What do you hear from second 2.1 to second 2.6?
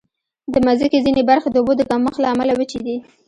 له امله